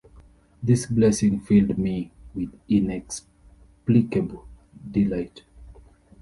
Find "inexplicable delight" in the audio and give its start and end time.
2.67-5.43